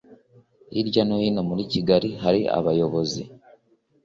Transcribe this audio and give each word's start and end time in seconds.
Hirya 0.73 1.01
no 1.07 1.15
hino 1.23 1.41
muri 1.49 1.63
Kigali 1.71 2.09
hari 2.23 2.41
abayobozi 2.57 3.21